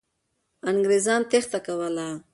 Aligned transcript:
انګریزان 0.71 1.21
تېښته 1.31 1.59
کوله. 1.65 2.07